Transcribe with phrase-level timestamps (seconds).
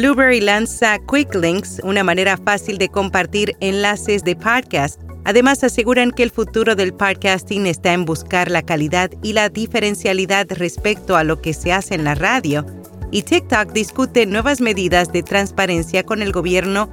[0.00, 4.98] Blueberry lanza Quick Links, una manera fácil de compartir enlaces de podcast.
[5.26, 10.46] Además, aseguran que el futuro del podcasting está en buscar la calidad y la diferencialidad
[10.52, 12.64] respecto a lo que se hace en la radio.
[13.10, 16.88] Y TikTok discute nuevas medidas de transparencia con el gobierno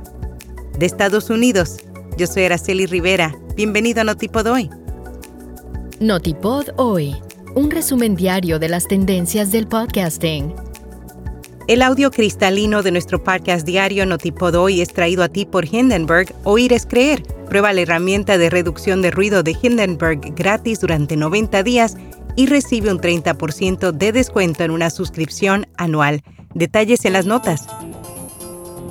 [0.78, 1.78] de Estados Unidos.
[2.18, 3.34] Yo soy Araceli Rivera.
[3.56, 4.70] Bienvenido a Notipod Hoy.
[6.02, 7.16] Notipod Hoy,
[7.56, 10.54] un resumen diario de las tendencias del podcasting.
[11.68, 16.34] El audio cristalino de nuestro podcast diario Notipod Hoy es traído a ti por Hindenburg.
[16.46, 17.24] Oír es creer.
[17.50, 21.98] Prueba la herramienta de reducción de ruido de Hindenburg gratis durante 90 días
[22.38, 26.24] y recibe un 30% de descuento en una suscripción anual.
[26.54, 27.68] Detalles en las notas.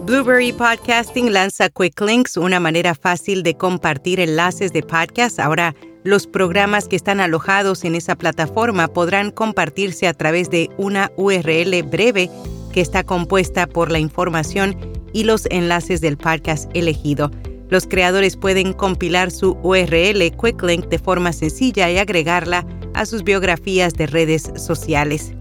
[0.05, 5.41] Blueberry Podcasting lanza Quick Links, una manera fácil de compartir enlaces de podcast.
[5.41, 11.11] Ahora, los programas que están alojados en esa plataforma podrán compartirse a través de una
[11.17, 12.31] URL breve
[12.77, 14.77] que está compuesta por la información
[15.15, 17.31] y los enlaces del podcast elegido.
[17.71, 23.95] Los creadores pueden compilar su URL QuickLink de forma sencilla y agregarla a sus biografías
[23.95, 25.33] de redes sociales.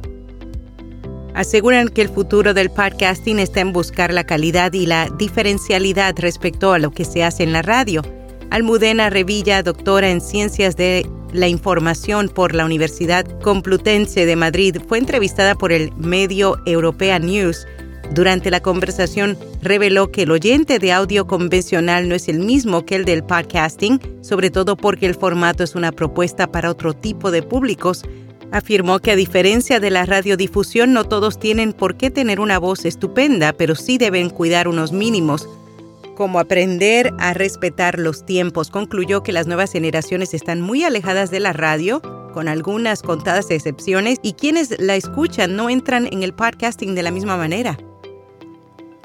[1.33, 6.71] Aseguran que el futuro del podcasting está en buscar la calidad y la diferencialidad respecto
[6.71, 8.01] a lo que se hace en la radio.
[8.49, 14.97] Almudena Revilla, doctora en Ciencias de la Información por la Universidad Complutense de Madrid, fue
[14.97, 17.65] entrevistada por el medio European News.
[18.13, 22.95] Durante la conversación reveló que el oyente de audio convencional no es el mismo que
[22.95, 27.41] el del podcasting, sobre todo porque el formato es una propuesta para otro tipo de
[27.41, 28.03] públicos.
[28.51, 32.85] Afirmó que a diferencia de la radiodifusión no todos tienen por qué tener una voz
[32.85, 35.47] estupenda, pero sí deben cuidar unos mínimos
[36.15, 38.69] como aprender a respetar los tiempos.
[38.69, 42.01] Concluyó que las nuevas generaciones están muy alejadas de la radio,
[42.33, 47.11] con algunas contadas excepciones, y quienes la escuchan no entran en el podcasting de la
[47.11, 47.77] misma manera.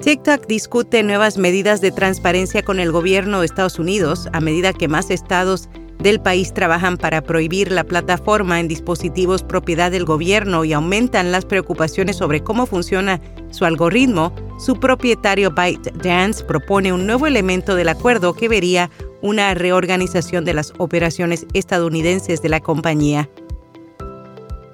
[0.01, 4.87] TikTok discute nuevas medidas de transparencia con el gobierno de Estados Unidos a medida que
[4.87, 10.73] más estados del país trabajan para prohibir la plataforma en dispositivos propiedad del gobierno y
[10.73, 13.21] aumentan las preocupaciones sobre cómo funciona
[13.51, 18.91] su algoritmo, su propietario ByteDance propone un nuevo elemento del acuerdo que vería
[19.23, 23.27] una reorganización de las operaciones estadounidenses de la compañía.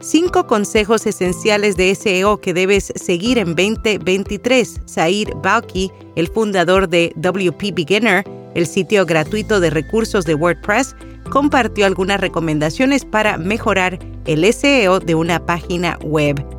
[0.01, 4.81] Cinco consejos esenciales de SEO que debes seguir en 2023.
[4.85, 8.25] Sair Balki, el fundador de WP Beginner,
[8.55, 10.97] el sitio gratuito de recursos de WordPress,
[11.31, 16.56] compartió algunas recomendaciones para mejorar el SEO de una página web.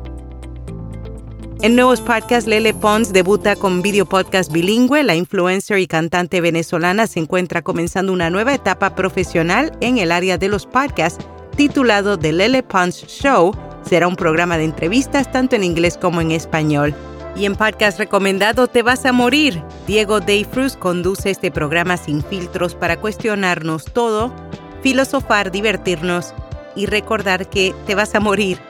[1.61, 5.03] En nuevos podcasts, Lele Pons debuta con video podcast bilingüe.
[5.03, 10.37] La influencer y cantante venezolana se encuentra comenzando una nueva etapa profesional en el área
[10.37, 11.25] de los podcasts,
[11.57, 13.53] titulado The Lele Pons Show.
[13.83, 16.95] Será un programa de entrevistas tanto en inglés como en español.
[17.35, 19.61] Y en podcast recomendado Te vas a morir.
[19.85, 24.33] Diego Dayfrus conduce este programa sin filtros para cuestionarnos todo,
[24.81, 26.33] filosofar, divertirnos
[26.77, 28.68] y recordar que te vas a morir.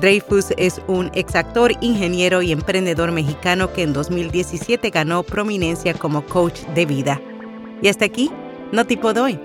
[0.00, 6.60] Dreyfus es un exactor, ingeniero y emprendedor mexicano que en 2017 ganó prominencia como coach
[6.74, 7.20] de vida.
[7.80, 8.30] Y hasta aquí,
[8.72, 9.38] no tipo doy.